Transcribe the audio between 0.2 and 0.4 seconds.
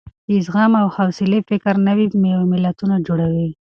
د